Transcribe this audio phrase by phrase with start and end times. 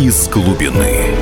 [0.00, 1.14] из глубины.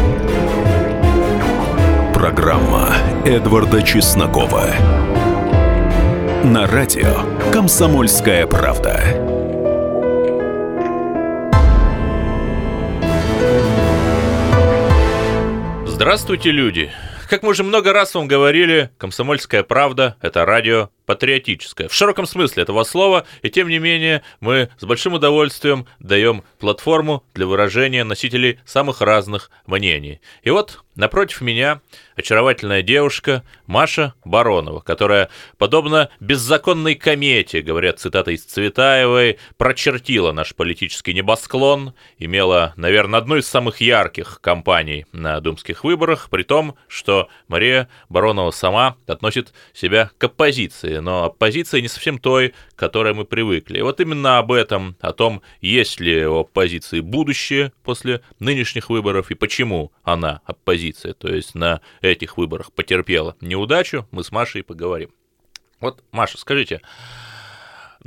[2.15, 4.67] Программа Эдварда Чеснокова.
[6.45, 9.03] На радио «Комсомольская правда».
[15.89, 16.93] Здравствуйте, люди!
[17.29, 21.89] Как мы уже много раз вам говорили, «Комсомольская правда»— это радио патриотическое.
[21.89, 27.25] В широком смысле этого слова, и тем не менее мы с большим удовольствием даем платформу
[27.33, 30.21] для выражения носителей самых разных мнений.
[30.43, 31.81] И вот напротив меня
[32.15, 41.15] очаровательная девушка Маша Баронова, которая, подобно беззаконной комете, говорят цитаты из Цветаевой, прочертила наш политический
[41.15, 47.89] небосклон, имела, наверное, одну из самых ярких кампаний на думских выборах, при том, что Мария
[48.11, 53.79] Баронова сама относит себя к оппозиции но оппозиция не совсем той, к которой мы привыкли.
[53.79, 59.31] И вот именно об этом, о том, есть ли у оппозиции будущее после нынешних выборов
[59.31, 65.11] и почему она, оппозиция, то есть на этих выборах потерпела неудачу, мы с Машей поговорим.
[65.81, 66.81] Вот, Маша, скажите,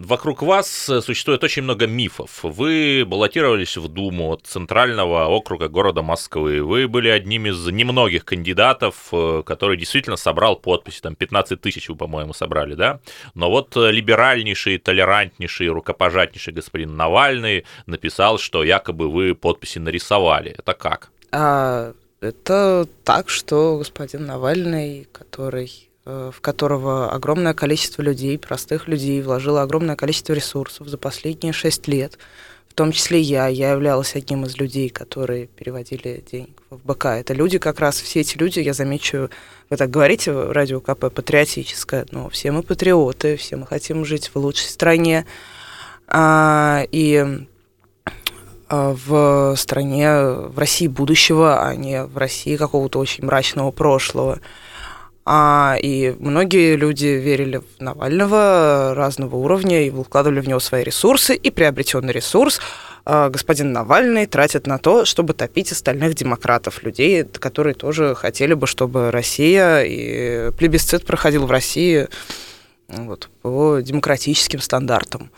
[0.03, 2.39] Вокруг вас существует очень много мифов.
[2.41, 6.63] Вы баллотировались в Думу от Центрального округа города Москвы.
[6.63, 11.01] Вы были одним из немногих кандидатов, э, который действительно собрал подписи.
[11.01, 12.99] Там 15 тысяч вы, по-моему, собрали, да?
[13.35, 20.55] Но вот э, либеральнейший, толерантнейший, рукопожатнейший господин Навальный написал, что якобы вы подписи нарисовали.
[20.57, 21.11] Это как?
[21.31, 29.61] А, это так, что господин Навальный, который в которого огромное количество людей, простых людей, вложило
[29.61, 32.17] огромное количество ресурсов за последние шесть лет,
[32.67, 33.47] в том числе я.
[33.47, 37.05] Я являлась одним из людей, которые переводили деньги в ФБК.
[37.05, 39.29] Это люди как раз, все эти люди, я замечу,
[39.69, 44.37] вы так говорите, радио КП патриотическое, но все мы патриоты, все мы хотим жить в
[44.37, 45.25] лучшей стране.
[46.07, 47.45] А, и
[48.69, 54.39] а, в стране, в России будущего, а не в России какого-то очень мрачного прошлого.
[55.23, 61.35] А, и многие люди верили в Навального разного уровня и вкладывали в него свои ресурсы,
[61.35, 62.59] и приобретенный ресурс
[63.05, 68.67] а, господин Навальный тратит на то, чтобы топить остальных демократов, людей, которые тоже хотели бы,
[68.67, 72.07] чтобы Россия и плебисцит проходил в России
[72.87, 75.31] вот, по демократическим стандартам.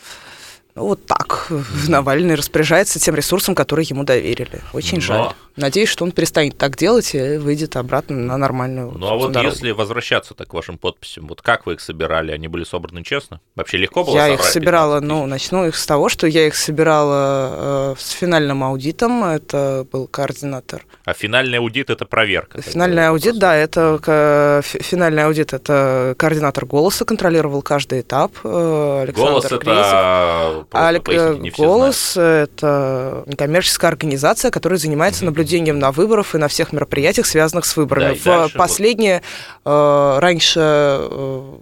[0.74, 1.48] Ну, вот так
[1.88, 4.60] Навальный распоряжается тем ресурсом, который ему доверили.
[4.72, 5.02] Очень Но...
[5.02, 5.28] жаль.
[5.56, 9.52] Надеюсь, что он перестанет так делать и выйдет обратно на нормальную Ну, а вот дорогу.
[9.52, 12.32] если возвращаться так к вашим подписям, вот как вы их собирали?
[12.32, 13.40] Они были собраны честно?
[13.54, 17.92] Вообще легко было Я их собирала, ну, начну их с того, что я их собирала
[17.92, 19.22] э, с финальным аудитом.
[19.22, 20.84] Это был координатор.
[21.04, 22.60] А финальный аудит– это проверка?
[22.60, 28.32] Финальный аудит, да, это финальный аудит– это координатор «Голоса», контролировал каждый этап.
[28.42, 31.08] Э, Александр «Голос»– это Алик,
[31.56, 37.76] голос это некоммерческая организация, которая занимается наблюдением на выборах и на всех мероприятиях, связанных с
[37.76, 38.18] выборами.
[38.24, 39.22] Да, В последнее
[39.64, 39.72] вот.
[39.72, 41.54] э, раньше э,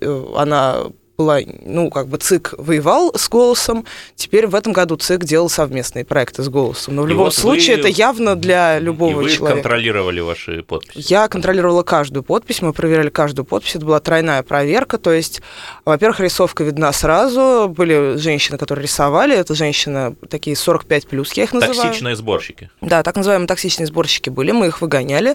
[0.00, 0.84] э она
[1.20, 3.84] была, ну, как бы ЦИК воевал с «Голосом»,
[4.16, 6.96] теперь в этом году ЦИК делал совместные проекты с «Голосом».
[6.96, 7.80] Но в и любом вот случае вы...
[7.80, 9.60] это явно для любого и вы человека.
[9.60, 11.12] контролировали ваши подписи?
[11.12, 15.42] Я контролировала каждую подпись, мы проверяли каждую подпись, это была тройная проверка, то есть,
[15.84, 21.52] во-первых, рисовка видна сразу, были женщины, которые рисовали, это женщины такие 45 плюс, я их
[21.52, 21.82] называю.
[21.82, 22.70] Токсичные сборщики?
[22.80, 25.34] Да, так называемые токсичные сборщики были, мы их выгоняли.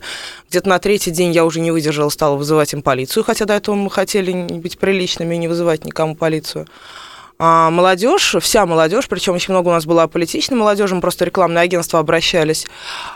[0.50, 3.76] Где-то на третий день я уже не выдержала, стала вызывать им полицию, хотя до этого
[3.76, 6.68] мы хотели быть приличными и не вызывать вызывать никому полицию.
[7.38, 11.64] А молодежь, вся молодежь, причем очень много у нас была политичной молодежи, мы просто рекламное
[11.64, 12.66] агентство обращались,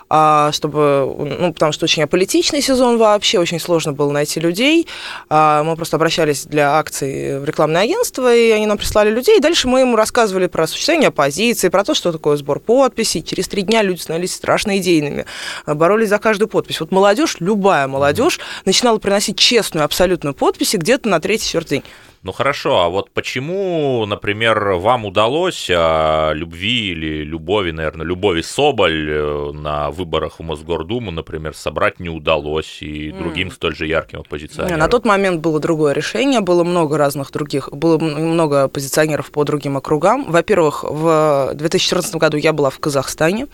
[0.09, 1.05] а, чтобы,
[1.39, 4.87] ну, потому что очень аполитичный сезон вообще, очень сложно было найти людей.
[5.29, 9.41] А, мы просто обращались для акций в рекламное агентство, и они нам прислали людей, и
[9.41, 13.23] дальше мы ему рассказывали про существование оппозиции, про то, что такое сбор подписей.
[13.23, 15.27] Через три дня люди становились страшно идейными,
[15.65, 16.81] боролись за каждую подпись.
[16.81, 21.83] Вот молодежь, любая молодежь, начинала приносить честную абсолютную подпись где-то на третий-четвертый день.
[22.21, 29.09] Ну хорошо, а вот почему, например, вам удалось а, любви или любови, наверное, любови Соболь
[29.09, 33.53] э, на выборах в Мосгордуму, например, собрать не удалось и другим mm.
[33.53, 34.79] столь же ярким оппозиционерам?
[34.79, 39.77] На тот момент было другое решение, было много разных других, было много оппозиционеров по другим
[39.77, 40.29] округам.
[40.29, 43.47] Во-первых, в 2014 году я была в Казахстане.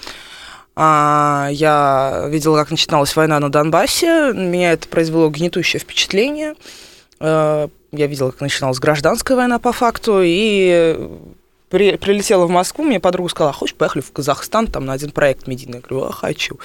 [0.75, 4.33] А, я видела, как начиналась война на Донбассе.
[4.33, 6.55] Меня это произвело гнетущее впечатление
[7.19, 10.97] э, я видела, как начиналась гражданская война по факту, и
[11.69, 15.11] при, прилетела в Москву, мне подруга сказала, «А хочешь, поехали в Казахстан, там на один
[15.11, 15.79] проект медийный.
[15.79, 16.59] Я говорю, а хочу.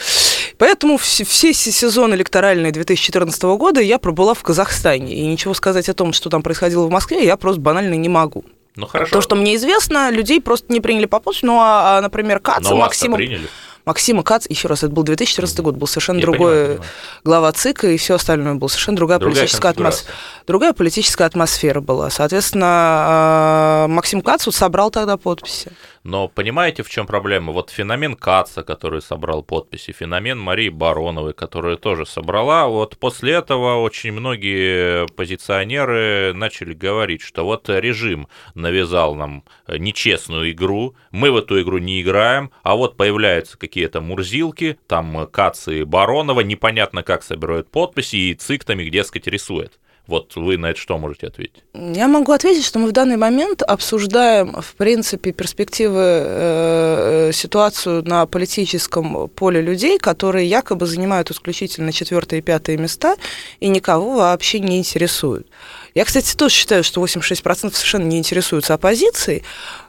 [0.59, 5.15] Поэтому все, все сезоны электоральные 2014 года я пробыла в Казахстане.
[5.15, 8.45] И ничего сказать о том, что там происходило в Москве, я просто банально не могу.
[8.77, 9.15] Ну, хорошо.
[9.15, 11.47] То, что мне известно, людей просто не приняли по почте.
[11.47, 13.17] Ну, а, а например, Каца, Максима...
[13.17, 13.49] приняли.
[13.85, 16.91] Максима Кац, еще раз, это был 2014 год, был совершенно Я другой понимаю, понимаю.
[17.25, 20.15] глава ЦИКа, и все остальное было совершенно другая, другая политическая атмосфера.
[20.47, 22.11] Другая политическая атмосфера была.
[22.11, 25.73] Соответственно, а, Максим Кац вот собрал тогда подписи.
[26.03, 27.53] Но понимаете, в чем проблема?
[27.53, 33.83] Вот феномен Каца, который собрал подписи, феномен Марии Бароновой, которая тоже собрала, вот после этого
[33.83, 41.61] очень многие позиционеры начали говорить, что вот режим навязал нам нечестную игру, мы в эту
[41.61, 47.71] игру не играем, а вот появляются какие-то мурзилки, там Кацы и Баронова, непонятно как собирают
[47.71, 49.80] подписи, и ЦИК там их, дескать, рисует.
[50.11, 51.63] Вот вы на это что можете ответить?
[51.73, 58.27] Я могу ответить, что мы в данный момент обсуждаем, в принципе, перспективы, э, ситуацию на
[58.27, 63.15] политическом поле людей, которые якобы занимают исключительно четвертые и пятые места
[63.61, 65.47] и никого вообще не интересуют.
[65.95, 69.43] Я, кстати, тоже считаю, что 86% совершенно не интересуются оппозицией,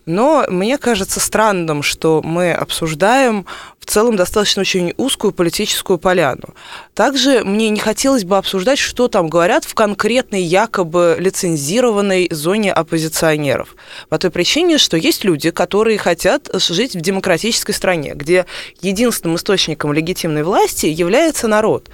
[0.06, 3.46] но мне кажется странным, что мы обсуждаем
[3.80, 6.56] в целом достаточно очень узкую политическую поляну.
[6.94, 13.76] Также мне не хотелось бы обсуждать, что там говорят в конкретной якобы лицензированной зоне оппозиционеров.
[14.10, 18.46] По той причине, что есть люди, которые хотят жить в демократической стране, где
[18.82, 21.90] единственным источником легитимной власти является народ.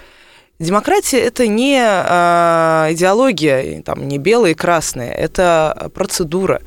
[0.60, 6.62] Демократия это не э, идеология, там, не белые и красные, это процедура.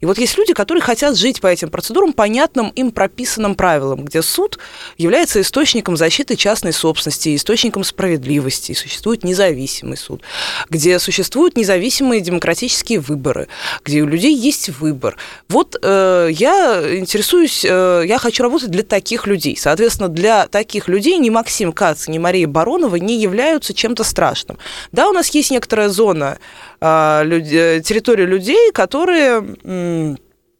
[0.00, 4.22] И вот есть люди, которые хотят жить по этим процедурам, понятным им прописанным правилам, где
[4.22, 4.58] суд
[4.96, 10.22] является источником защиты частной собственности, источником справедливости, и существует независимый суд,
[10.68, 13.48] где существуют независимые демократические выборы,
[13.84, 15.16] где у людей есть выбор.
[15.48, 19.56] Вот э, я интересуюсь, э, я хочу работать для таких людей.
[19.56, 24.58] Соответственно, для таких людей ни Максим Кац, ни Мария Баронова не являются чем-то страшным.
[24.92, 26.38] Да, у нас есть некоторая зона
[26.80, 30.16] территорию людей, которые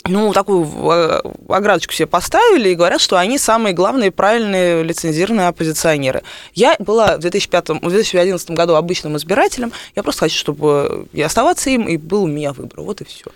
[0.08, 6.22] ну, такую а, оградочку себе поставили и говорят, что они самые главные правильные лицензированные оппозиционеры.
[6.54, 11.70] Я была в 2005, в 2011 году обычным избирателем, я просто хочу, чтобы и оставаться
[11.70, 12.80] им, и был у меня выбор.
[12.80, 13.26] Вот и все.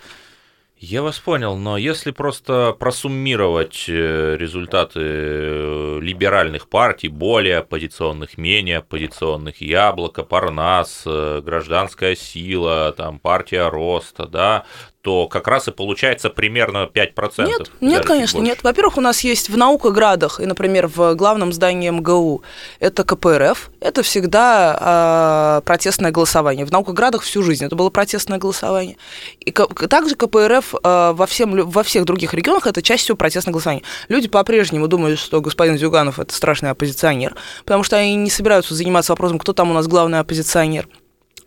[0.77, 8.79] Я вас понял, но если просто просуммировать э, результаты э, либеральных партий, более оппозиционных, менее
[8.79, 14.65] оппозиционных, Яблоко, Парнас, э, Гражданская сила, там, партия Роста, да,
[15.05, 17.45] то как раз и получается примерно 5%.
[17.45, 18.63] Нет, нет, конечно, нет.
[18.63, 22.41] Во-первых, у нас есть в наукоградах, и, например, в главном здании МГУ,
[22.79, 26.65] это КПРФ, это всегда э, протестное голосование.
[26.65, 28.97] В наукоградах всю жизнь это было протестное голосование.
[29.41, 33.83] И также КПРФ э, во, всем, во всех других регионах это чаще всего протестное голосование.
[34.09, 39.11] Люди по-прежнему думают, что господин Зюганов это страшный оппозиционер, потому что они не собираются заниматься
[39.11, 40.87] вопросом, кто там у нас главный оппозиционер.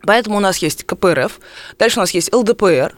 [0.03, 1.41] Поэтому у нас есть КПРФ,
[1.77, 2.95] дальше у нас есть ЛДПР,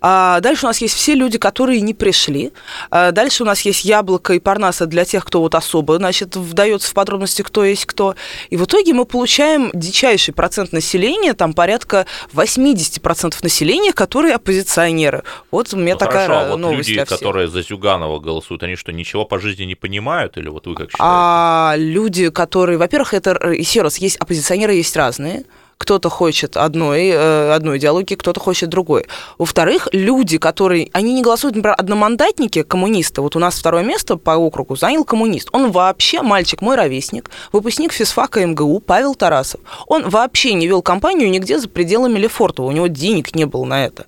[0.00, 2.52] а дальше у нас есть все люди, которые не пришли.
[2.90, 6.90] А дальше у нас есть яблоко и парнаса для тех, кто вот особо, значит, вдается
[6.90, 8.14] в подробности, кто есть кто.
[8.50, 15.22] И в итоге мы получаем дичайший процент населения, там порядка 80% населения, которые оппозиционеры.
[15.50, 17.18] Вот у меня ну, такая хорошо, а вот новость люди, для всех.
[17.18, 20.36] которые за Зюганова голосуют, они что, ничего по жизни не понимают?
[20.36, 21.04] Или вот вы как считаете?
[21.04, 25.44] А люди, которые, во-первых, это, еще раз, есть оппозиционеры, есть разные
[25.78, 29.06] кто-то хочет одной, э, одной идеологии, кто-то хочет другой.
[29.38, 33.20] Во-вторых, люди, которые, они не голосуют, например, одномандатники, коммунисты.
[33.20, 35.48] Вот у нас второе место по округу занял коммунист.
[35.52, 39.60] Он вообще, мальчик мой ровесник, выпускник физфака МГУ Павел Тарасов.
[39.86, 43.84] Он вообще не вел кампанию нигде за пределами Лефортова, у него денег не было на
[43.84, 44.06] это.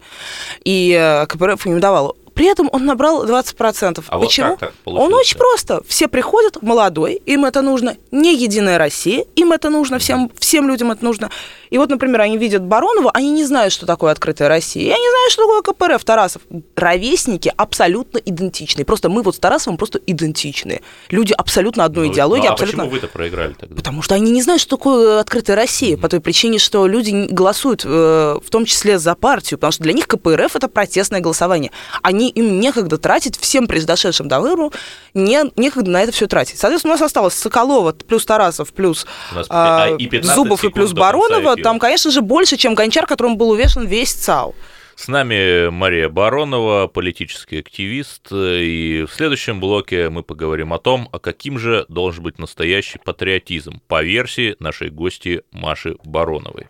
[0.65, 2.17] И э, КПРФ не давал.
[2.37, 4.05] При этом он набрал 20%.
[4.07, 4.59] А Почему?
[4.85, 5.83] Вот он очень просто.
[5.89, 7.97] Все приходят, молодой, им это нужно.
[8.11, 11.31] Не Единая Россия, им это нужно, всем, всем людям это нужно.
[11.71, 14.85] И вот, например, они видят Баронова, они не знают, что такое открытая Россия.
[14.85, 16.43] И они знают, что такое КПРФ, Тарасов.
[16.77, 18.85] Ровесники абсолютно идентичные.
[18.85, 20.83] Просто мы вот с Тарасовым просто идентичные.
[21.09, 22.45] Люди абсолютно одной ну, идеологии.
[22.45, 22.85] Ну, а абсолютно...
[22.85, 23.75] почему вы-то проиграли тогда?
[23.75, 25.97] Потому что они не знают, что такое открытая Россия.
[25.97, 26.01] Mm-hmm.
[26.01, 29.59] По той причине, что люди голосуют э, в том числе за партию.
[29.59, 31.73] Потому что для них КПРФ это протестное голосование.
[32.03, 34.73] Они им некогда тратить всем произошедшим до выбору,
[35.15, 36.59] не, некогда на это все тратить.
[36.59, 39.07] Соответственно, у нас осталось Соколова плюс Тарасов плюс
[39.49, 43.87] а, и Зубов и плюс Баронова там, конечно же, больше, чем Гончар, которым был увешан
[43.87, 44.55] весь ЦАУ.
[44.97, 48.33] С нами Мария Баронова, политический активист.
[48.33, 53.83] И в следующем блоке мы поговорим о том, а каким же должен быть настоящий патриотизм
[53.89, 56.69] по версии нашей гости Маши Бароновой.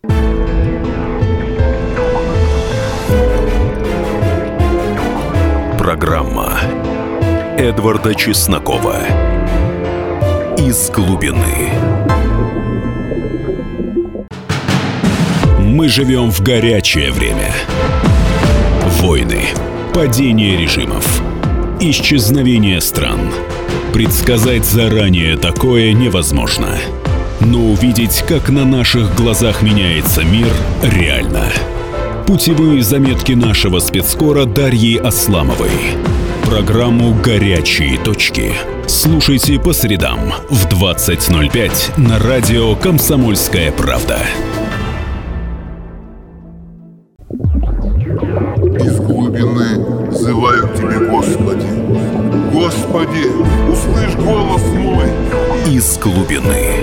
[5.86, 6.50] Программа
[7.56, 8.96] Эдварда Чеснокова
[10.58, 11.70] «Из глубины».
[15.60, 17.52] Мы живем в горячее время.
[19.00, 19.42] Войны,
[19.94, 21.22] падение режимов,
[21.78, 23.20] исчезновение стран.
[23.92, 26.78] Предсказать заранее такое невозможно.
[27.38, 30.48] Но увидеть, как на наших глазах меняется мир,
[30.82, 31.44] реально.
[32.26, 35.70] Путевые заметки нашего спецскора Дарьи Асламовой.
[36.44, 38.52] Программу «Горячие точки».
[38.88, 44.18] Слушайте по средам в 20.05 на радио «Комсомольская правда».
[48.80, 51.66] Из глубины взываю к Тебе, Господи.
[52.52, 55.06] Господи, услышь голос мой.
[55.72, 56.74] Из глубины.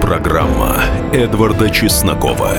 [0.00, 2.58] Программа Эдварда Чеснокова.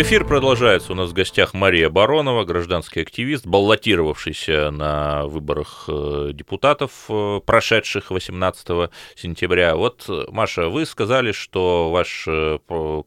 [0.00, 0.92] Эфир продолжается.
[0.92, 8.12] У нас в гостях Мария Баронова, гражданский активист, баллотировавшийся на выборах э, депутатов, э, прошедших
[8.12, 9.74] 18 сентября.
[9.74, 12.58] Вот, Маша, вы сказали, что ваш э,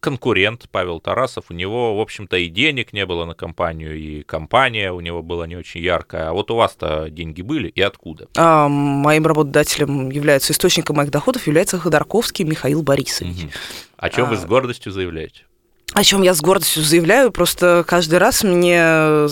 [0.01, 4.91] конкурент Павел Тарасов, у него, в общем-то, и денег не было на компанию, и компания
[4.91, 6.27] у него была не очень яркая.
[6.27, 8.27] А вот у вас-то деньги были, и откуда?
[8.35, 13.43] А, моим работодателем является, источником моих доходов является Ходорковский Михаил Борисович.
[13.43, 13.51] Угу.
[13.95, 14.29] О чем а...
[14.31, 15.45] вы с гордостью заявляете?
[15.93, 19.27] О чем я с гордостью заявляю, просто каждый раз мне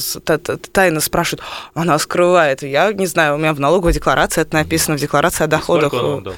[0.71, 2.63] тайно спрашивают, она скрывает.
[2.63, 5.93] Я не знаю, у меня в налоговой декларации это написано, в декларации о доходах.
[5.93, 6.33] Сколько он дал?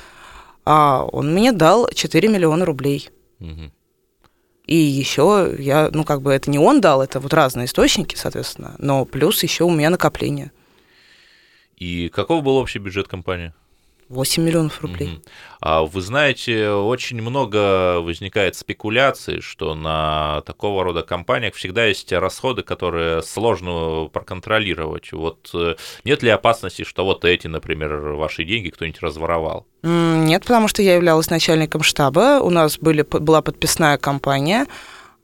[0.64, 3.10] А, он мне дал 4 миллиона рублей.
[3.40, 3.72] Угу.
[4.68, 8.76] И еще я, ну как бы это не он дал, это вот разные источники, соответственно,
[8.78, 10.52] но плюс еще у меня накопление.
[11.78, 13.54] И каков был общий бюджет компании?
[14.12, 15.14] 8 миллионов рублей.
[15.14, 15.22] Угу.
[15.62, 22.64] А вы знаете, очень много возникает спекуляций, что на такого рода компаниях всегда есть расходы,
[22.64, 25.12] которые сложно проконтролировать.
[25.12, 29.68] Вот э, нет ли опасности, что вот эти, например, ваши деньги кто-нибудь разворовал?
[29.84, 34.68] Нет, потому что я являлась начальником штаба, у нас были, была подписная компания,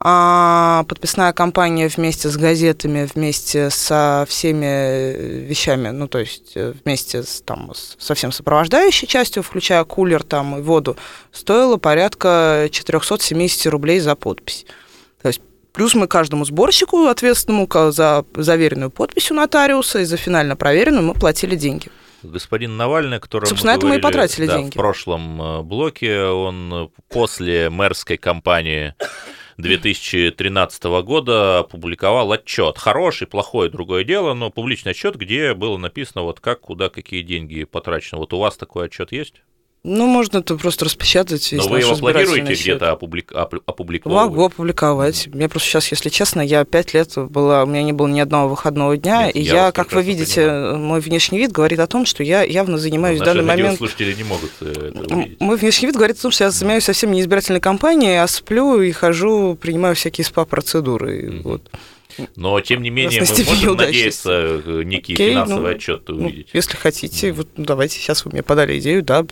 [0.00, 6.72] а подписная кампания вместе с газетами, вместе со всеми э, вещами, ну, то есть э,
[6.84, 10.96] вместе с, там, со всем сопровождающей частью, включая кулер там, и воду,
[11.32, 14.66] стоила порядка 470 рублей за подпись.
[15.22, 15.40] То есть
[15.72, 21.14] Плюс мы каждому сборщику, ответственному за заверенную подпись у нотариуса и за финально проверенную, мы
[21.14, 21.88] платили деньги.
[22.24, 24.72] Господин Навальный, который Собственно, мы это мы и потратили да, деньги.
[24.72, 28.94] в прошлом э, блоке, он после мэрской кампании
[29.58, 32.78] 2013 года опубликовал отчет.
[32.78, 37.64] Хороший, плохой, другое дело, но публичный отчет, где было написано, вот как, куда, какие деньги
[37.64, 38.20] потрачены.
[38.20, 39.42] Вот у вас такой отчет есть?
[39.84, 41.50] Ну, можно это просто распечатать.
[41.52, 43.32] Но вы его планируете где-то опублик...
[43.32, 44.16] опубликовать?
[44.16, 45.28] Могу опубликовать.
[45.28, 48.48] Мне просто сейчас, если честно, я пять лет была, у меня не было ни одного
[48.48, 50.78] выходного дня, Нет, и я, я как вы видите, понимаю.
[50.78, 53.78] мой внешний вид говорит о том, что я явно занимаюсь в данный момент...
[53.78, 55.40] слушатели не могут э, это увидеть.
[55.40, 58.80] Мой внешний вид говорит о том, что я занимаюсь совсем не избирательной кампанией, а сплю
[58.82, 61.28] и хожу, принимаю всякие СПА-процедуры.
[61.28, 61.42] Mm-hmm.
[61.42, 61.70] Вот.
[62.34, 66.48] Но, тем не менее, мы можем надеяться э, некий Окей, финансовый ну, отчет увидеть.
[66.52, 67.32] Ну, если хотите, mm.
[67.32, 69.24] вот ну, давайте, сейчас вы мне подали идею, да,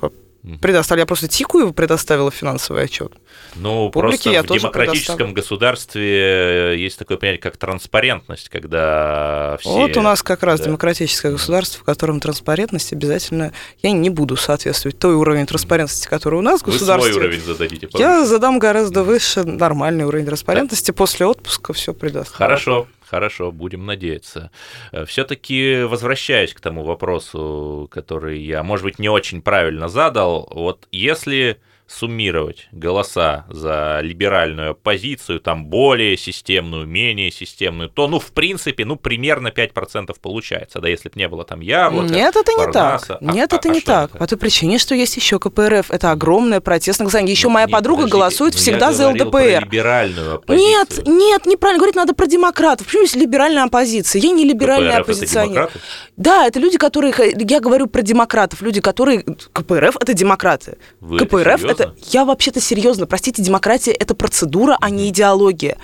[0.61, 1.03] Предоставили.
[1.03, 3.13] Я просто ТИКу предоставила финансовый отчет.
[3.57, 9.71] Ну, Публике просто в демократическом государстве э, есть такое понятие, как транспарентность, когда все...
[9.71, 10.67] Вот у нас как раз да.
[10.67, 13.53] демократическое государство, в котором транспарентность обязательно...
[13.83, 17.13] Я не буду соответствовать той уровень транспарентности, который у нас в государстве.
[17.13, 17.89] Вы свой уровень зададите.
[17.89, 18.09] Повыше.
[18.09, 20.93] Я задам гораздо выше нормальный уровень транспарентности.
[20.93, 20.97] Да.
[20.97, 22.37] После отпуска все предоставлю.
[22.37, 22.87] Хорошо.
[23.09, 24.51] Хорошо, будем надеяться.
[24.93, 30.89] Э, Все-таки возвращаясь к тому вопросу, который я, может быть, не очень правильно задал, вот
[30.91, 38.85] если суммировать голоса за либеральную оппозицию, там более системную, менее системную, то, ну, в принципе,
[38.85, 43.07] ну, примерно 5% получается, да, если бы не было там яблока, Нет, это не Парнаса.
[43.07, 43.23] так.
[43.23, 44.11] Нет, а, это а не так.
[44.11, 44.19] Это?
[44.19, 45.91] По той причине, что есть еще КПРФ.
[45.91, 47.33] Это огромное протестное голосование.
[47.33, 49.65] Еще ну, моя нет, подруга подождите, голосует ну, всегда за ЛДПР.
[49.65, 50.69] Либеральную оппозицию.
[50.69, 51.79] Нет, нет, неправильно.
[51.79, 52.87] Говорит, надо про демократов.
[52.87, 54.21] Почему есть либеральная оппозиция?
[54.21, 55.63] Я не либеральная КПРФ оппозиционер.
[55.63, 55.79] Это
[56.17, 57.15] да, это люди, которые...
[57.37, 58.63] Я говорю про демократов.
[58.63, 59.23] Люди, которые...
[59.53, 60.79] КПРФ– это демократы.
[61.01, 61.95] Вы КПРФ это, это...
[62.11, 63.07] Я вообще-то серьезно.
[63.07, 65.79] Простите, демократия– это процедура, а не идеология.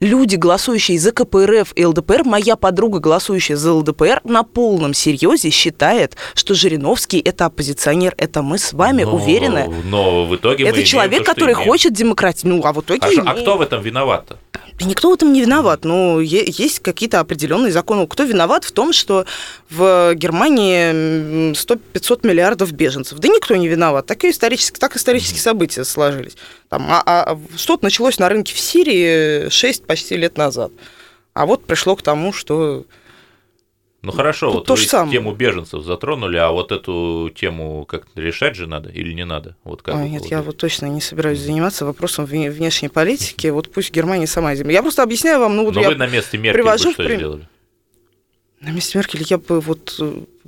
[0.00, 6.16] Люди, голосующие за КПРФ и ЛДПР, моя подруга, голосующая за ЛДПР, на полном серьезе считает,
[6.34, 8.12] что Жириновский– это оппозиционер.
[8.18, 9.72] Это мы с вами но, уверены.
[9.84, 11.68] Но в итоге Это человек, то, который имеем.
[11.68, 12.48] хочет демократии.
[12.48, 14.38] Ну, а в итоге а, а кто в этом виноват-то?
[14.78, 18.06] Да никто в этом не виноват, но есть какие-то определенные законы.
[18.06, 19.26] Кто виноват в том, что
[19.70, 23.18] в Германии 100-500 миллиардов беженцев?
[23.18, 24.06] Да никто не виноват.
[24.06, 26.36] Так, исторически, так исторические события сложились.
[26.68, 30.72] Там, а, а что-то началось на рынке в Сирии 6 почти лет назад.
[31.34, 32.84] А вот пришло к тому, что
[34.02, 35.12] Ну хорошо, Тут вот то вы же самое.
[35.12, 39.54] тему беженцев затронули, а вот эту тему как решать же надо или не надо?
[39.62, 40.46] Вот как Ой, нет, я полагаете?
[40.46, 43.46] вот точно не собираюсь заниматься вопросом вне- внешней политики.
[43.46, 44.68] Вот пусть Германия сама этим.
[44.70, 46.94] Я просто объясняю вам, ну вот Но я вы на месте Меркель бы привожу в
[46.94, 47.48] что прим- сделали?
[48.60, 50.00] на месте Меркель я бы вот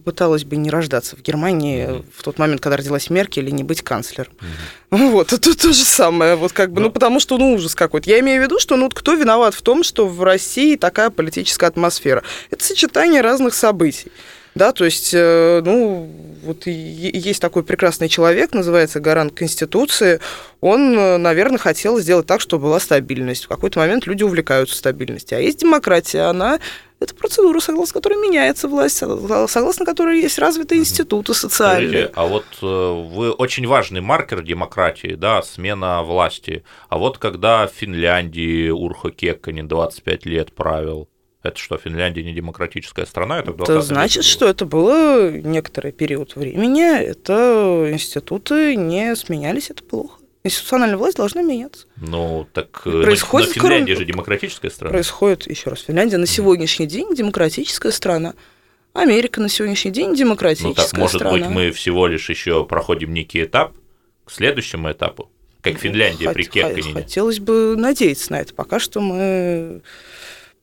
[0.05, 3.83] попыталась бы не рождаться в Германии в тот момент, когда родилась Меркель, и не быть
[3.83, 4.33] канцлером.
[4.91, 6.93] Вот, это то же самое, вот как бы, ну, Ну.
[6.93, 8.09] потому что, ну, ужас какой-то.
[8.09, 11.67] Я имею в виду, что, ну, кто виноват в том, что в России такая политическая
[11.67, 12.23] атмосфера?
[12.51, 14.13] Это сочетание разных событий.
[14.55, 16.09] Да, то есть, э, ну,
[16.45, 20.21] вот есть такой прекрасный человек, называется гарант Конституции.
[20.61, 23.47] Он, э, наверное, хотел сделать так, чтобы была стабильность.
[23.47, 25.39] В какой-то момент люди увлекаются стабильностью.
[25.39, 26.61] А есть демократия, она
[27.05, 31.89] это процедура, согласно которой меняется власть, согла- согласно которой есть развитые институты социальные.
[31.89, 36.65] Скажите, а вот э, вы очень важный маркер демократии, да, смена власти.
[36.89, 41.09] А вот когда в Финляндии Урхо Кекканин 25 лет правил,
[41.43, 43.41] это что, Финляндия не демократическая страна?
[43.41, 50.24] Это, Это значит, что это было некоторый период времени, это институты не сменялись, это плохо.
[50.55, 51.87] Институциональная власть должна меняться.
[51.97, 54.93] Ну, так э, Происходит но Финляндия же демократическая страна.
[54.93, 58.35] Происходит, еще раз, Финляндия на сегодняшний день демократическая страна.
[58.93, 61.39] Америка на сегодняшний день демократическая Ну, так, может страна.
[61.39, 63.73] быть, мы всего лишь еще проходим некий этап
[64.27, 65.31] к следующему этапу,
[65.63, 66.93] как Финляндия при Хот- хо- Кекканине.
[66.93, 68.53] Хотелось бы надеяться на это.
[68.53, 69.81] Пока что мы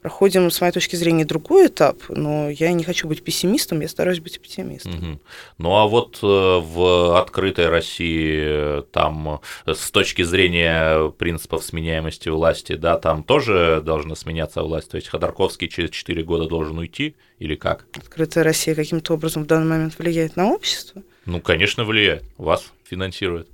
[0.01, 4.20] проходим, с моей точки зрения, другой этап, но я не хочу быть пессимистом, я стараюсь
[4.20, 4.93] быть оптимистом.
[4.93, 5.20] Мгм.
[5.58, 12.29] Ну а вот э, в открытой России э, там э, с точки зрения принципов сменяемости
[12.29, 14.89] власти, да, там тоже должна сменяться власть.
[14.89, 17.86] То есть Ходорковский через 4 года должен уйти или как?
[17.96, 21.03] Открытая Россия каким-то образом в данный момент влияет на общество.
[21.25, 22.24] Ну, конечно, влияет.
[22.38, 23.48] Вас финансирует.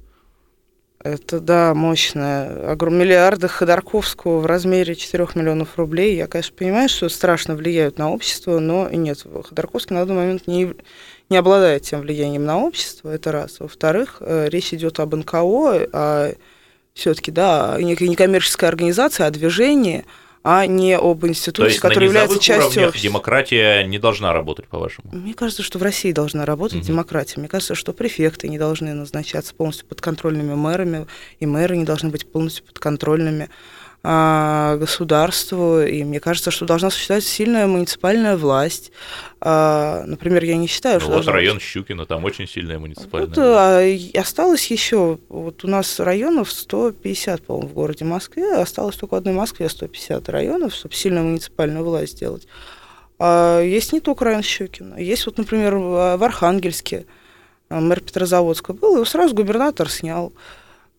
[1.08, 2.72] Это, да, мощно.
[2.72, 2.98] Огром...
[2.98, 6.18] Миллиарды Ходорковского в размере 4 миллионов рублей.
[6.18, 10.74] Я, конечно, понимаю, что страшно влияют на общество, но нет, Ходорковский на данный момент не,
[11.30, 13.62] не обладает тем влиянием на общество, это раз.
[13.62, 16.34] Во-вторых, э, речь идет об НКО, о
[16.94, 20.04] все-таки, да, о некой некоммерческой организации, о движении,
[20.44, 24.68] а не об То институте, есть на который является низовых частью демократия не должна работать,
[24.68, 25.10] по-вашему?
[25.12, 26.88] Мне кажется, что в России должна работать Мгм.
[26.88, 27.40] демократия.
[27.40, 31.08] Мне кажется, что префекты не должны назначаться полностью подконтрольными мэрами,
[31.40, 33.50] и мэры не должны быть полностью подконтрольными
[34.04, 35.82] государству.
[35.82, 38.92] И мне кажется, что должна существовать сильная муниципальная власть.
[39.40, 43.28] А, например, я не считаю, Ну, что вот должна район Щукина, там очень сильная муниципальная.
[43.28, 44.16] Вот, власть.
[44.16, 49.18] а, осталось еще, вот у нас районов 150, по-моему, в городе Москве, осталось только в
[49.18, 52.48] одной Москве 150 районов, чтобы сильную муниципальную власть сделать.
[53.20, 57.06] А есть не только район Щукина, есть вот, например, в Архангельске
[57.70, 60.34] а, мэр Петрозаводска был, его сразу губернатор снял.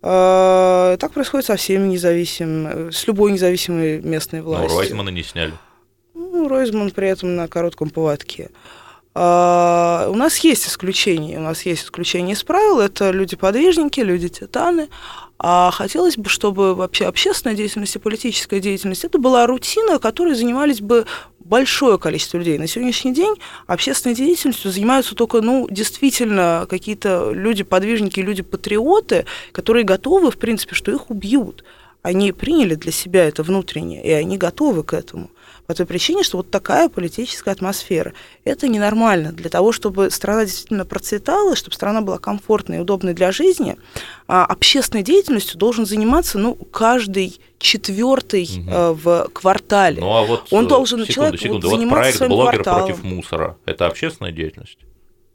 [0.03, 4.79] А, Так происходит со всеми независимыми, с любой независимой местной Ну, властью.
[4.79, 5.53] Ройзмана не сняли.
[6.15, 8.51] Ну, Ройзман при этом на коротком поводке.
[9.21, 14.91] А, у нас есть исключения, у нас есть исключения из правил, это люди-подвижники, люди-титаны.
[15.41, 20.81] А хотелось бы, чтобы вообще общественная деятельность и политическая деятельность это была рутина, которой занимались
[20.81, 21.05] бы
[21.41, 22.59] большое количество людей.
[22.59, 23.35] На сегодняшний день
[23.67, 31.11] общественной деятельностью занимаются только, ну, действительно, какие-то люди-подвижники, люди-патриоты, которые готовы, в принципе, что их
[31.11, 31.65] убьют.
[32.03, 35.29] Они приняли для себя это внутреннее, и они готовы к этому.
[35.69, 38.15] По той причине, что вот такая политическая атмосфера.
[38.45, 39.33] Это ненормально.
[39.33, 43.77] Для того, чтобы страна действительно процветала, чтобы страна была комфортной и удобной для жизни,
[44.29, 48.71] а, общественной деятельностью должен заниматься ну, каждый четвертый Мгм.
[48.71, 50.01] э, в квартале.
[50.01, 51.69] Ну а вот Он э, должен, секунду, человек, вот секунду.
[51.69, 52.87] Вот, заниматься проект своим блогер кварталом.
[52.87, 54.79] против мусора это общественная деятельность.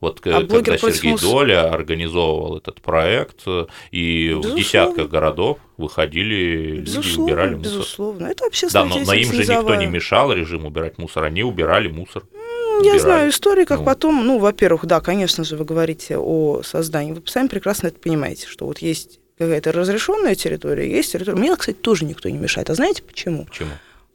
[0.04, 1.32] Вот э, А когда «Блогер против Сергей мусора»?
[1.32, 4.60] Доля организовывал этот проект, э, и в Безусловно.
[4.62, 7.72] десятках городов выходили, люди Безусловно, убирали мусор.
[7.74, 8.26] безусловно.
[8.28, 9.88] Это Да, общественная но, но им же никто не низовая.
[9.88, 12.24] мешал режим убирать мусор, они убирали мусор.
[12.34, 13.00] Я убирали.
[13.00, 13.86] знаю истории, как Ну.
[13.86, 17.14] потом, ну, во-первых, да, конечно же, вы говорите о создании.
[17.14, 21.38] Вы сами прекрасно это понимаете, что вот есть какая-то разрешенная территория, есть территория.
[21.40, 22.70] Мне, кстати, тоже никто не мешает.
[22.70, 23.46] А знаете почему?
[23.46, 23.70] Почему?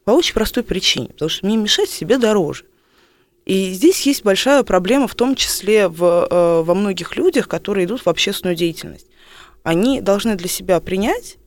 [0.05, 1.09] По очень простой причине.
[1.09, 2.65] Потому что мне мешать себе дороже.
[3.49, 8.03] И здесь есть большая проблема, в том числе в, э, во многих людях, которые идут
[8.03, 9.07] в общественную деятельность.
[9.63, 11.39] Они должны для себя принять,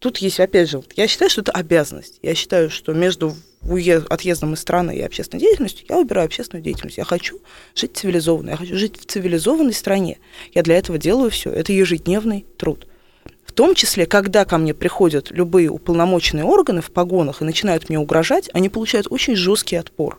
[0.00, 2.18] тут есть, опять же, я считаю, что это обязанность.
[2.20, 6.98] Я считаю, что между уе- отъездом из страны и общественной деятельностью я выбираю общественную деятельность.
[6.98, 7.38] Я хочу
[7.76, 10.18] жить цивилизованно, я хочу жить в цивилизованной стране.
[10.52, 11.50] Я для этого делаю все.
[11.50, 12.88] Это ежедневный труд.
[13.44, 18.00] В том числе, когда ко мне приходят любые уполномоченные органы в погонах и начинают мне
[18.00, 20.18] угрожать, они получают очень жесткий отпор.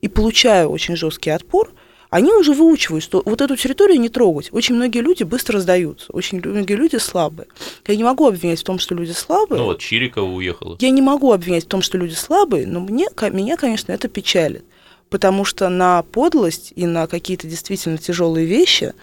[0.00, 1.72] И получая очень жесткий отпор,
[2.10, 4.48] они уже выучивают, что вот эту территорию не трогать.
[4.52, 7.48] Очень многие люди быстро сдаются, очень многие люди слабые.
[7.86, 9.60] Я не могу обвинять в том, что люди слабые.
[9.60, 10.76] Ну вот Чирикова уехала.
[10.80, 14.64] Я не могу обвинять в том, что люди слабые, но мне, меня, конечно, это печалит.
[15.10, 18.94] Потому что на подлость и на какие-то действительно тяжелые вещи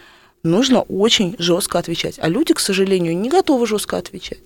[0.43, 2.15] нужно очень жестко отвечать.
[2.19, 4.41] А люди, к сожалению, не готовы жестко отвечать.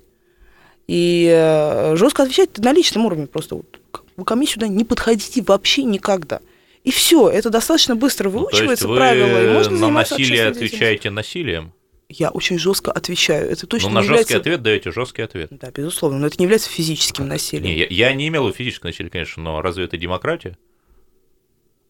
[0.88, 3.56] И э, жестко отвечать на личном уровне просто.
[3.56, 3.80] Вот,
[4.20, 6.42] вы ко мне сюда не подходите вообще никогда.
[6.84, 10.48] И все, это достаточно быстро выучивается ну, то есть вы правило, и можно на насилие
[10.48, 11.74] отвечаете насилием?
[12.08, 13.52] Я очень жестко отвечаю.
[13.52, 14.38] Это точно Ну, на не жесткий является...
[14.38, 15.50] ответ даете жесткий ответ.
[15.52, 17.66] Да, безусловно, но это не является физическим насилием.
[17.66, 20.58] Не, я, я не имел физическое насилие, конечно, но разве это демократия?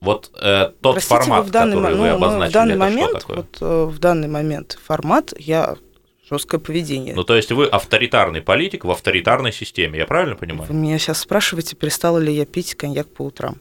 [0.02, 2.72] Вот э, тот Простите, формат, вы в данный, который мо- вы ну, обозначили, в данный
[2.72, 3.36] это момент, что такое?
[3.38, 5.78] вот э, в данный момент формат я
[6.30, 7.16] жесткое поведение.
[7.16, 10.74] Ну, то есть вы авторитарный политик в авторитарной системе, я правильно Вы понимаю?
[10.74, 13.58] меня сейчас спрашиваете, перестала ли я пить коньяк по утрам.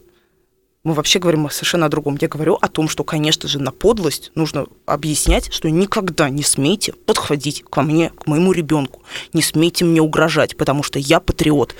[0.83, 2.17] Мы вообще говорим совершенно о другом.
[2.21, 6.93] Я говорю о том, что, конечно же, на подлость нужно объяснять, что никогда не смейте
[6.93, 9.03] подходить ко мне, к моему ребенку.
[9.33, 11.75] Не смейте мне угрожать, потому что я патриот,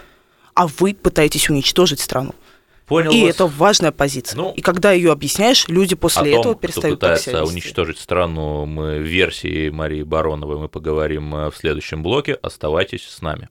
[0.54, 2.36] а вы пытаетесь уничтожить страну.
[2.90, 3.36] Понял И вас.
[3.36, 4.36] это важная позиция.
[4.36, 7.42] Ну, и когда ее объясняешь, люди О после том, этого кто перестают так себя пытается
[7.44, 7.54] вести.
[7.54, 12.34] уничтожить страну, мы в версии Марии Бароновой мы поговорим э, в следующем блоке.
[12.42, 13.48] Оставайтесь с нами.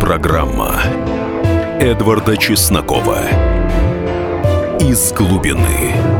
[0.00, 0.80] Программа
[1.80, 3.22] Эдварда Чеснокова
[4.80, 6.19] «Из глубины».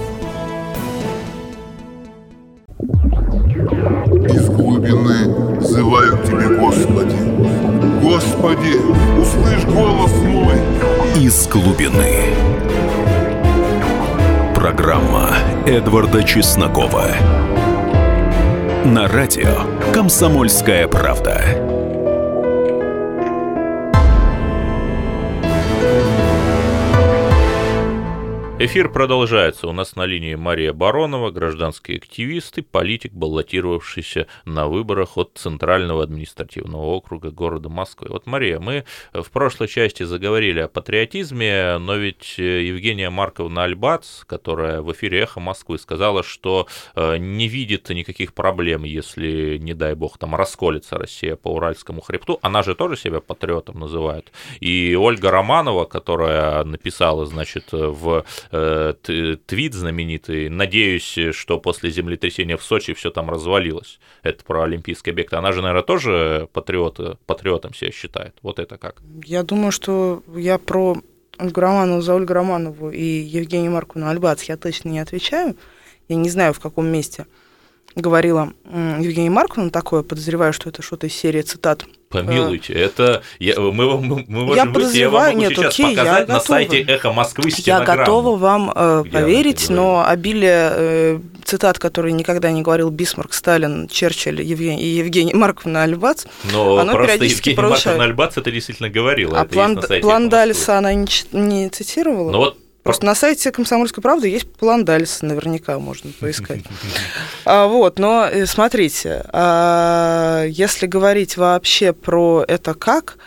[4.91, 7.15] Глубины взываю к Тебе, Господи.
[8.01, 8.77] Господи,
[9.19, 10.55] услышь голос мой.
[11.15, 12.33] «Из глубины».
[14.55, 15.29] Программа
[15.65, 17.07] Эдварда Чеснокова.
[18.85, 21.70] На радио «Комсомольская правда».
[28.63, 29.67] Эфир продолжается.
[29.67, 36.03] У нас на линии Мария Баронова, гражданский активист и политик, баллотировавшийся на выборах от Центрального
[36.03, 38.09] административного округа города Москвы.
[38.11, 44.25] Вот, Мария, мы в прошлой части заговорили о патриотизме, но ведь э, Евгения Марковна Альбац,
[44.25, 49.95] которая в эфире «Эхо Москвы» сказала, что э, не видит никаких проблем, если, не дай
[49.95, 52.37] бог, там расколется Россия по Уральскому хребту.
[52.43, 54.31] Она же тоже себя патриотом называет.
[54.59, 58.93] И Ольга Романова, которая написала, значит, в э,
[59.45, 63.99] твит знаменитый, надеюсь, что после землетрясения в Сочи все там развалилось.
[64.23, 65.33] Это про олимпийский объект.
[65.33, 68.35] Она же, наверное, тоже патриот, патриотом себя считает.
[68.41, 69.01] Вот это как?
[69.23, 70.97] Я думаю, что я про
[71.37, 75.55] Ольгу Романову за Ольгу Романову и Евгению Марковну Альбац я точно не отвечаю.
[76.07, 77.25] Я не знаю, в каком месте
[77.95, 81.85] говорила Евгения Марковна такое, подозреваю, что это что-то из серии цитат.
[82.11, 85.89] Помилуйте, это я, мы, мы, мы можем Я выйти, я вам нет, сейчас окей, я
[85.91, 86.47] показать на готова.
[86.47, 87.99] сайте Эхо Москвы Я стенограмму.
[87.99, 94.41] готова вам э, поверить, но обилие э, цитат, которые никогда не говорил Бисмарк, Сталин, Черчилль
[94.41, 97.85] Евгений, и Евгений Марковна Альбац, Но оно просто периодически повышает.
[97.85, 99.39] Марковна Альбац это действительно говорила.
[99.39, 100.29] а план, на план.
[100.29, 102.31] Дальса она не, не цитировала?
[102.31, 106.61] Ну вот Просто на сайте «Комсомольской правды» есть план Дальса, наверняка можно поискать.
[107.43, 113.17] А, вот, но э, смотрите, а, если говорить вообще про это как,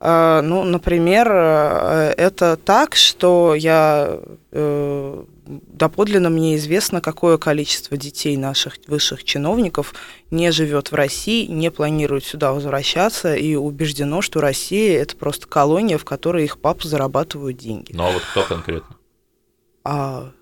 [0.00, 4.20] а, ну, например, э, это так, что я
[4.52, 9.94] э, доподлинно мне известно, какое количество детей наших высших чиновников
[10.30, 15.98] не живет в России, не планирует сюда возвращаться и убеждено, что Россия это просто колония,
[15.98, 17.92] в которой их папы зарабатывают деньги.
[17.92, 18.97] Ну а вот кто конкретно?
[19.90, 20.32] А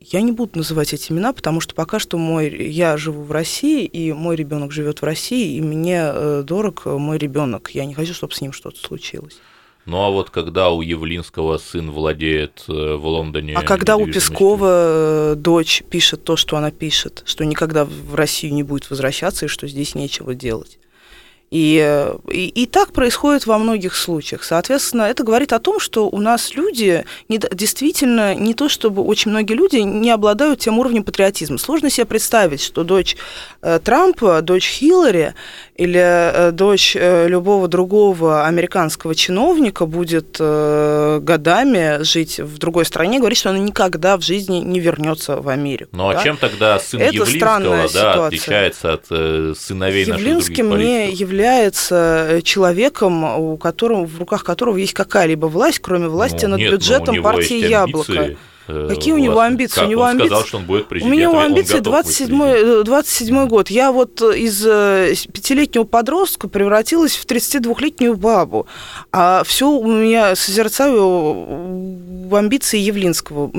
[0.00, 3.84] я не буду называть эти имена, потому что пока что мой, я живу в России,
[3.84, 7.70] и мой ребенок живет в России, и мне э, дорог мой ребенок.
[7.70, 9.38] Я не хочу, чтобы с ним что-то случилось.
[9.86, 13.54] Ну а вот когда у Явлинского сын владеет э, в Лондоне...
[13.54, 14.04] А когда у?
[14.06, 19.44] Пескова э, дочь пишет то, что она пишет, что никогда в Россию не будет возвращаться
[19.44, 20.80] и что здесь нечего делать.
[21.52, 24.42] И, э, и, и так происходит во многих случаях.
[24.42, 29.32] Соответственно, это говорит о том, что у нас люди не, действительно не то, чтобы очень
[29.32, 31.58] многие люди не обладают тем уровнем патриотизма.
[31.58, 33.18] Сложно себе представить, что дочь
[33.60, 35.34] э, Трампа, дочь Хиллари
[35.76, 43.18] или э, дочь э, любого другого американского чиновника будет э, годами жить в другой стране,
[43.18, 45.90] говорить, что она никогда в жизни не вернется в Америку.
[45.92, 46.22] Ну а да?
[46.22, 48.26] чем тогда сын Это Явлинского да, ситуация.
[48.26, 51.20] отличается от э, сыновей наших других политиков?
[51.20, 56.60] является является человеком, у которого, в руках которого есть какая-либо власть, кроме власти Ну, над
[56.60, 58.36] нет, бюджетом него партии Яблоко.
[58.68, 59.74] э, Какие у него амбиции?
[59.80, 61.12] Как У него он сказал, амбиции- что он будет президентом.
[61.12, 62.80] у он амбиции готов быть 27, президентом.
[62.80, 63.70] э, 27 год.
[63.70, 68.66] Я вот из э, пятилетнего подростка превратилась в 32-летнюю бабу.
[69.10, 73.50] А все у меня созерцаю амбиции Явлинского.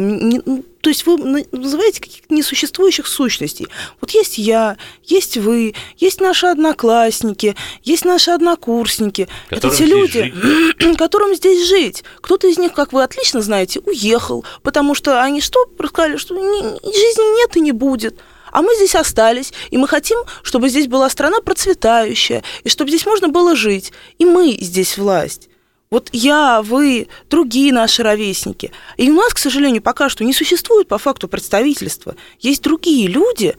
[0.83, 3.67] То есть вы на- называете каких-то несуществующих сущностей.
[4.01, 9.29] Вот есть я, есть вы, есть наши одноклассники, есть наши однокурсники.
[9.49, 12.03] Которым Это те люди, которым здесь жить.
[12.19, 16.85] Кто-то из них, как вы отлично знаете, уехал, потому что они что сказали, что ни-
[16.85, 18.19] жизни нет и не будет.
[18.51, 23.05] А мы здесь остались, и мы хотим, чтобы здесь была страна процветающая, и чтобы здесь
[23.05, 23.93] можно было жить.
[24.17, 25.47] И мы здесь власть.
[25.93, 28.71] Вот я, вы, другие наши ровесники.
[28.97, 32.15] И у нас, к сожалению, пока что не существует по факту представительства.
[32.39, 33.55] Есть другие люди,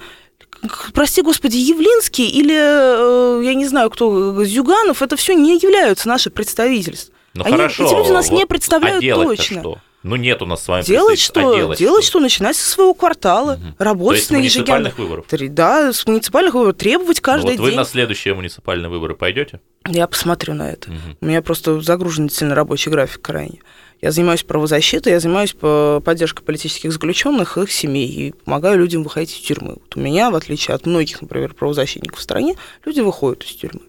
[0.94, 6.28] прости господи, Явлинский или, э, я не знаю, кто, Зюганов, это все не являются наши
[6.28, 7.14] представительства.
[7.34, 7.86] Ну Они- хорошо.
[7.86, 9.60] эти люди нас не вот, представляют а точно.
[9.60, 9.78] что?
[10.04, 11.56] Ну нет у нас с вами Делать представительства, а что?
[11.56, 12.20] делать, делать что?
[12.20, 13.58] Начинать со своего квартала.
[13.78, 15.26] То работать есть на муниципальных выборов.
[15.26, 17.76] Три- Да, с муниципальных выборов требовать Ну, каждый вот вы день.
[17.78, 19.60] на следующие муниципальные выборы пойдете?
[19.88, 20.90] Я посмотрю на это.
[20.90, 21.16] Мгм.
[21.20, 23.60] У меня просто загружен сильно рабочий график крайне.
[24.02, 29.34] Я занимаюсь правозащитой, я занимаюсь по- поддержкой политических заключенных, их семей и помогаю людям выходить
[29.34, 29.76] из тюрьмы.
[29.80, 33.80] Вот у меня, в отличие от многих, например, правозащитников в стране, люди выходят из тюрьмы.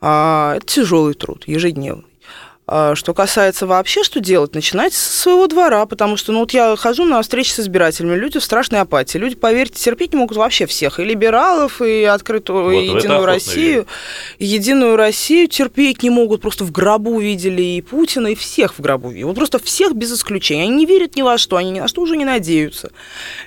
[0.00, 2.04] А, это тяжелый труд, ежедневный.
[2.72, 6.76] А Что касается вообще, что делать, начинать со своего двора, потому что, ну, вот я
[6.76, 9.18] хожу на встречи с избирателями, люди в страшной апатии.
[9.18, 13.86] Люди, поверьте, терпеть не могут вообще всех, и либералов, и открытую, Вот и Единую Россию.
[14.38, 18.80] И Единую Россию терпеть не могут, просто в гробу видели и Путина, и всех в
[18.80, 19.24] гробу видели.
[19.24, 20.62] Вот просто всех без исключения.
[20.62, 22.92] Они не верят ни во что, они ни на что уже не надеются.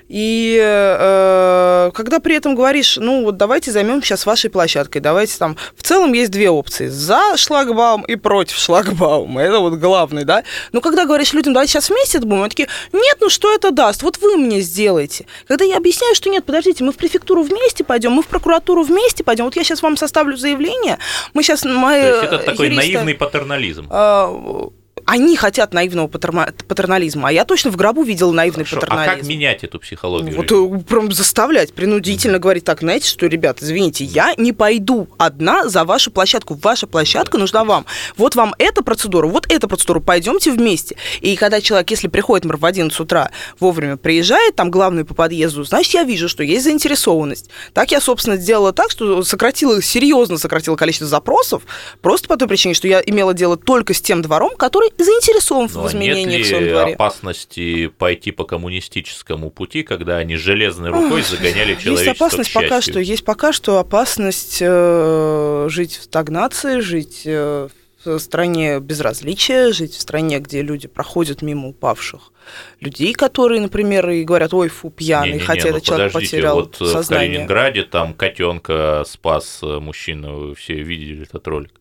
[0.10, 5.56] И э, когда при этом говоришь, ну вот давайте займем сейчас вашей площадкой, давайте там...
[5.78, 6.88] В целом есть две опции.
[6.88, 9.12] За шлагбаум и против шлагбаума.
[9.21, 10.43] Это вот главный, да?
[10.71, 13.71] Но когда говоришь людям, давайте сейчас вместе это будем, они такие, нет, ну что это
[13.71, 14.04] даст?
[14.04, 15.26] Вот вы мне сделаете.
[15.47, 19.23] Когда я объясняю, что нет, подождите, мы в префектуру вместе пойдем, мы в прокуратуру вместе
[19.23, 19.45] пойдем.
[19.45, 20.97] Вот я сейчас вам составлю заявление,
[21.34, 21.63] мы сейчас...
[21.63, 23.88] Мои То есть это такой юристы- наивный патернализм.
[23.89, 24.69] а,
[25.06, 29.20] они хотят наивного патернализма, а я точно в гробу видела наивный Хорошо, А патернализм.
[29.20, 30.36] как менять эту психологию?
[30.36, 35.68] Вот э, прям заставлять, принудительно говорить так, знаете что, ребят, извините, я не пойду одна
[35.68, 36.54] за вашу площадку.
[36.56, 37.86] Ваша площадка нужна вам.
[38.18, 40.96] Вот вам эта процедура, вот эта процедура, пойдемте вместе.
[41.22, 45.63] И когда человек, если приходит, например, в 11 утра, вовремя приезжает, там главный по подъезду,
[45.63, 47.50] значит, я вижу, что есть заинтересованность.
[47.74, 51.63] Так я, собственно, сделала так, что сократила, серьезно сократила количество запросов,
[52.02, 55.82] просто по той причине, что я имела дело только с тем двором, который заинтересован Ну,
[55.82, 56.94] в изменениях нет в своем ли дворе.
[56.94, 62.82] опасности пойти по коммунистическому пути, когда они железной рукой загоняли Есть человечество опасность к пока
[62.82, 63.00] что.
[63.00, 67.70] Есть пока что опасность э, жить в стагнации, жить э,
[68.06, 72.32] в стране безразличия, жить в стране, где люди проходят мимо упавших
[72.80, 76.82] людей, которые, например, и говорят, ой, фу, пьяный, Не-не-не, хотя ну этот человек потерял вот
[76.82, 77.30] э, в сознание.
[77.30, 81.72] Калининграде там котенка спас э, мужчина, вы все видели этот ролик.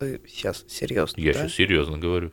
[0.00, 1.20] Вы Сейчас серьезно.
[1.20, 1.40] Я да?
[1.40, 2.32] сейчас серьезно говорю.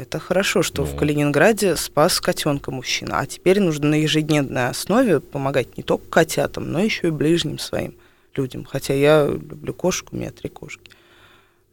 [0.00, 0.98] Это хорошо, что в Ну.
[0.98, 3.18] Калининграде спас котенка мужчина.
[3.18, 7.94] А теперь нужно на ежедневной основе помогать не только котятам, но еще и ближним своим
[8.34, 8.64] людям.
[8.64, 10.90] Хотя я люблю кошку, у меня три кошки.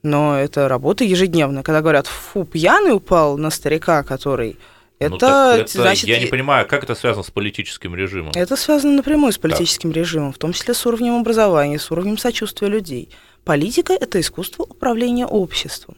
[0.04, 1.64] Но это работа ежедневная.
[1.64, 4.58] Когда говорят, фу, пьяный упал на старика, который...
[5.00, 8.32] Это, Ну, так это значит, я не понимаю, как это связано с политическим режимом.
[8.36, 12.68] это связано напрямую с политическим режимом, в том числе с уровнем образования, с уровнем сочувствия
[12.68, 13.10] людей.
[13.46, 15.96] Политика– это искусство управления обществом.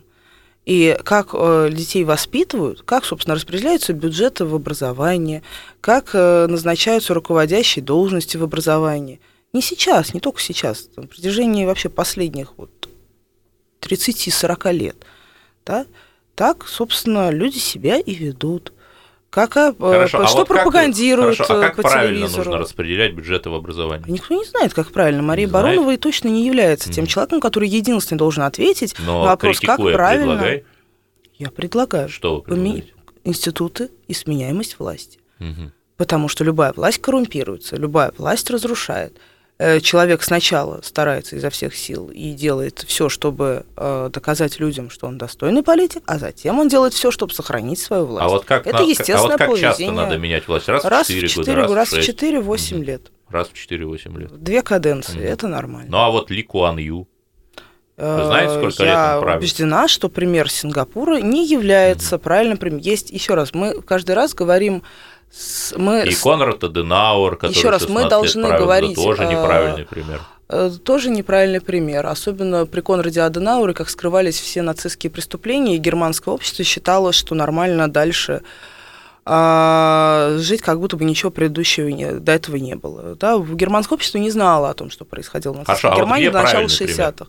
[0.65, 5.41] И как э, детей воспитывают, как, собственно, распределяются бюджеты в образовании,
[5.81, 9.19] как э, назначаются руководящие должности в образовании.
[9.51, 12.69] Не сейчас, не только сейчас, на протяжении вообще последних вот
[13.81, 14.97] 30-40 лет.
[15.65, 15.85] Да?
[16.35, 18.73] Так, собственно, люди себя и ведут.
[19.29, 22.43] Как, э, Хорошо, а что вот как- пропагандируют хорошо, а э, как по правильно телевизору?
[22.45, 24.09] нужно распределять бюджеты в образовании?
[24.09, 25.21] Никто не знает, как правильно.
[25.21, 25.65] Мария Не знает?
[25.75, 27.09] Баронова и точно не является тем Мгм.
[27.11, 30.33] человеком, который единственный должен ответить Но на вопрос, как правильно.
[30.33, 30.63] предлагай.
[31.37, 32.93] Я предлагаю Что вы предлагаете?
[33.23, 35.19] институты и сменяемость власти.
[35.37, 35.73] Мгм.
[35.95, 39.15] Потому что любая власть коррумпируется, любая власть разрушает.
[39.61, 45.05] Э, Человек сначала старается изо всех сил и делает все, чтобы э, доказать людям, что
[45.07, 48.25] он достойный политик, а затем он делает все, чтобы сохранить свою власть.
[48.25, 49.91] А вот как, Это на- а вот как часто поведение.
[49.91, 50.69] надо менять власть?
[50.69, 52.83] Раз, раз в 4 в года, 4, раз, раз в в 6, 4-8 Мгм.
[52.85, 53.11] лет.
[53.29, 54.41] раз в 4-8 лет.
[54.41, 55.23] Две каденции, Мгм.
[55.27, 55.87] это нормально.
[55.91, 57.07] Ну а вот Ли Куан Ю,
[57.97, 59.39] Вы знаете, сколько Э, лет я он правит?
[59.41, 62.79] убеждена, что пример Сингапура не является правильным примером.
[62.81, 64.83] Есть, еще раз, мы каждый раз говорим,
[65.31, 68.95] с- мы и Конрад Аденауэр, который Еще раз, мы 16 лет должны правил, это говорить,
[68.95, 70.21] тоже э, неправильный пример.
[70.49, 72.05] э, тоже неправильный пример.
[72.07, 77.87] Особенно при Конраде Аденауэре, как скрывались все нацистские преступления, и германское общество считало, что нормально
[77.87, 78.41] дальше
[79.31, 83.15] а, жить, как будто бы ничего предыдущего не, до этого не было.
[83.15, 83.37] Да?
[83.37, 86.63] Германское общество не знало о том, что происходило в Хорошо, Германии а вот до начала
[86.63, 87.27] 60-х.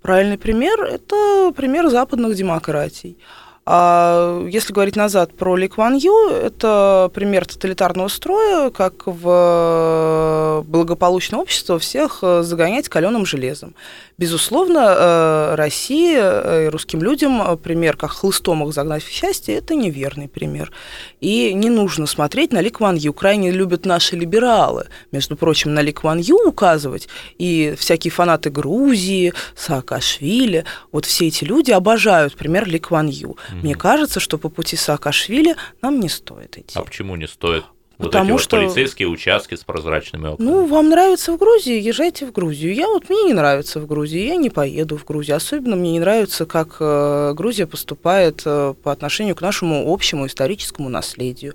[0.00, 3.18] Правильный пример– это пример западных демократий.
[3.64, 11.38] А если говорить назад про Ли Кван Ю, это пример тоталитарного строя, как в благополучное
[11.38, 13.74] общество всех э, загонять каленым железом.
[14.18, 19.76] Безусловно, э, России э, и русским людям пример, как хлыстом их загнать в счастье, это
[19.76, 20.72] неверный пример.
[21.20, 23.12] И не нужно смотреть на Ли Кван Ю.
[23.12, 27.08] Крайне любят наши либералы, между прочим, на Ли Кван Ю указывать.
[27.38, 33.36] И всякие фанаты Грузии, Саакашвили, вот все эти люди обожают пример Ли Кван Ю.
[33.62, 36.78] Мне кажется, что по пути Саакашвили нам не стоит идти.
[36.78, 37.64] А почему не стоит?
[37.98, 38.56] Вот Потому эти что...
[38.56, 40.48] вот полицейские участки с прозрачными окнами.
[40.48, 42.74] Ну, вам нравится в Грузии, езжайте в Грузию.
[42.74, 45.36] Я вот, мне не нравится в Грузии, я не поеду в Грузию.
[45.36, 50.88] Особенно мне не нравится, как э, Грузия поступает э, по отношению к нашему общему историческому
[50.88, 51.54] наследию.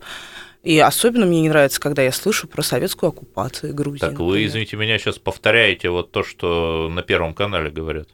[0.63, 3.99] И особенно мне не нравится, когда я слышу про советскую оккупацию Грузии.
[3.99, 4.31] Так например.
[4.31, 8.07] вы, извините меня, сейчас повторяете вот то, что на Первом канале говорят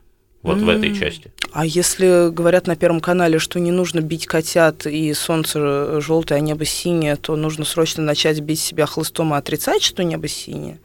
[0.43, 0.65] вот mm.
[0.65, 1.31] в этой части.
[1.51, 6.41] А если говорят на Первом канале, что не нужно бить котят и солнце желтое, а
[6.41, 10.79] небо синее, то нужно срочно начать бить себя хлыстом и отрицать, что небо синее?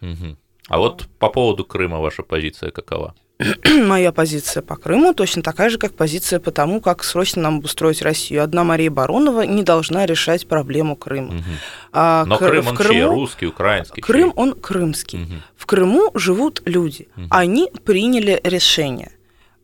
[0.00, 0.36] Угу.
[0.68, 3.14] А вот по поводу Крыма ваша позиция какова?
[3.64, 8.00] моя позиция по Крыму точно такая же, как позиция по тому, как срочно нам обустроить
[8.02, 8.44] Россию.
[8.44, 11.34] Одна Мария Баронова не должна решать проблему Крыма.
[11.34, 11.44] Угу.
[11.92, 13.04] А, Но к, Крым он Крыму, чей?
[13.04, 14.02] Русский, украинский?
[14.02, 14.36] Крым, чей?
[14.36, 15.22] он крымский.
[15.22, 15.32] Угу.
[15.56, 17.08] В Крыму живут люди.
[17.16, 17.26] Угу.
[17.30, 19.10] Они приняли решение.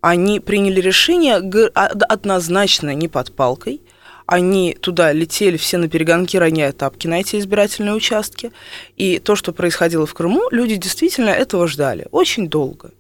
[0.00, 1.36] Они приняли решение
[1.74, 3.82] а, однозначно не под палкой.
[4.26, 8.50] Они туда летели все на перегонки, роняя тапки на эти избирательные участки.
[8.96, 12.90] И то, что происходило в Крыму, люди действительно этого ждали очень долго.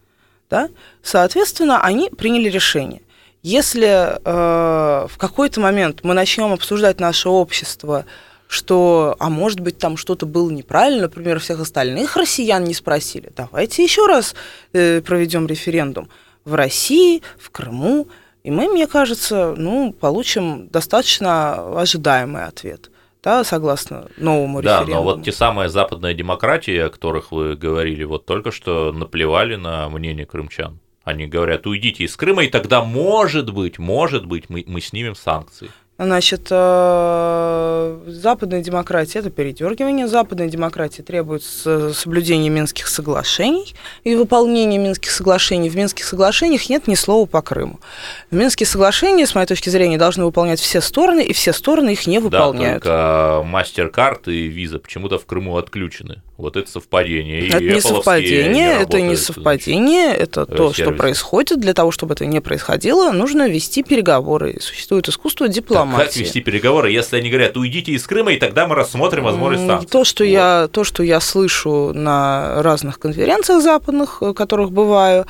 [0.50, 0.68] Да?
[1.02, 3.02] Соответственно, они приняли решение.
[3.42, 8.04] Если э, в какой-то момент мы начнем обсуждать наше общество,
[8.48, 13.82] что, а может быть, там что-то было неправильно, например, всех остальных россиян не спросили, давайте
[13.82, 14.34] еще раз
[14.72, 16.08] э, проведем референдум
[16.44, 18.08] в России, в Крыму,
[18.42, 22.90] и мы, мне кажется, ну, получим достаточно ожидаемый ответ
[23.22, 24.92] да, согласно новому да, референдуму.
[24.92, 29.56] Да, но вот те самые западные демократии, о которых вы говорили, вот только что наплевали
[29.56, 30.78] на мнение крымчан.
[31.02, 35.70] Они говорят, уйдите из Крыма, и тогда, может быть, может быть, мы, мы снимем санкции.
[36.02, 40.08] Значит, э, западная демократия– это передергивание.
[40.08, 45.68] Западная демократия требует соблюдения Минских соглашений и выполнения Минских соглашений.
[45.68, 47.80] В Минских соглашениях нет ни слова по Крыму.
[48.30, 52.18] Минские соглашения, с моей точки зрения, должны выполнять все стороны, и все стороны их не
[52.18, 52.82] выполняют.
[52.82, 56.22] Да, только мастер-карт и виза почему-то в Крыму отключены.
[56.38, 57.48] Вот это совпадение.
[57.48, 60.76] Это не совпадение, не это не совпадение, значит, это то, сервис.
[60.76, 61.60] что происходит.
[61.60, 64.56] Для того, чтобы это не происходило, нужно вести переговоры.
[64.60, 65.89] Существует искусство дипломатии.
[65.96, 69.88] Как вести переговоры, если они говорят, уйдите из Крыма, и тогда мы рассмотрим возможность санкций?
[69.88, 70.30] То, что, вот.
[70.30, 75.26] я, то, что я слышу на разных конференциях западных, в которых бываю,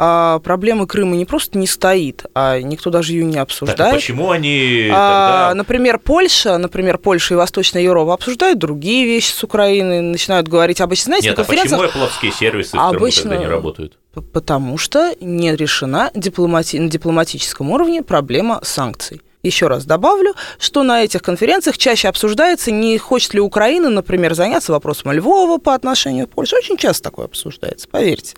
[0.00, 3.78] а проблемы Крыма не просто не стоит, а никто даже ее не обсуждает.
[3.78, 5.54] Так, почему они а, тогда...
[5.56, 11.06] Например, Польша, например, Польша и Восточная Европа обсуждают другие вещи с Украиной, начинают говорить обычно,
[11.06, 11.80] знаете, Нет, на конференциях...
[11.80, 13.22] а почему Apple сервисы в обычно...
[13.22, 13.98] Крыму тогда не работают?
[14.32, 16.78] Потому что не решена дипломати...
[16.78, 19.20] на дипломатическом уровне проблема санкций.
[19.42, 24.72] Еще раз добавлю, что на этих конференциях чаще обсуждается, не хочет ли Украина, например, заняться
[24.72, 26.56] вопросом Львова по отношению к Польше.
[26.56, 28.34] Очень часто такое обсуждается, поверьте.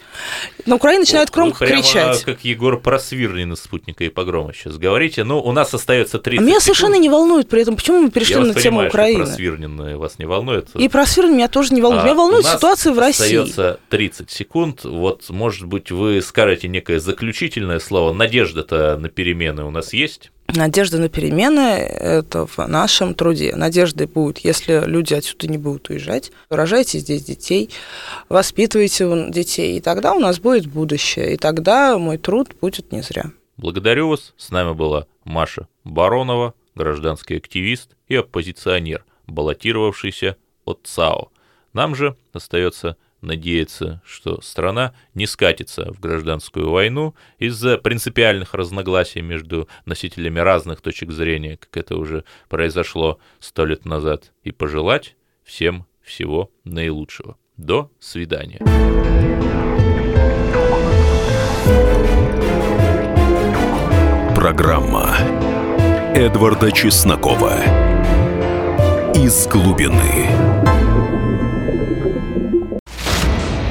[0.66, 2.22] Но Украина начинает громко прямо кричать.
[2.24, 5.24] как Егор Просвирнин из «Спутника и погрома» сейчас говорите.
[5.24, 6.64] Ну, у нас остается 30 а Меня секунд.
[6.64, 9.24] совершенно не волнует при этом, почему мы перешли Я на тему Украины.
[9.24, 10.68] Просвирнин вас не волнует.
[10.74, 12.02] И Просвирнин меня тоже не волнует.
[12.02, 13.24] А, меня волнует ситуация в России.
[13.24, 14.84] остается 30 секунд.
[14.84, 18.12] Вот, может быть, вы скажете некое заключительное слово.
[18.12, 20.30] Надежда-то на перемены у нас есть?
[20.54, 23.54] Надежда на перемены– это в нашем труде.
[23.54, 26.32] Надежда будет, если люди отсюда не будут уезжать.
[26.48, 27.70] Рожайте здесь детей,
[28.28, 33.31] воспитывайте детей, и тогда у нас будет будущее, и тогда мой труд будет не зря.
[33.56, 34.33] Благодарю вас.
[34.37, 41.29] С нами была Маша Баронова, гражданский активист и оппозиционер, баллотировавшийся от ЦАО.
[41.72, 49.68] Нам же остается надеяться, что страна не скатится в гражданскую войну из-за принципиальных разногласий между
[49.85, 56.50] носителями разных точек зрения, как это уже произошло сто лет назад, и пожелать всем всего
[56.64, 57.37] наилучшего.
[57.56, 58.60] До свидания.
[64.35, 65.14] Программа
[66.14, 67.58] Эдварда Чеснокова
[69.14, 70.50] «Из глубины».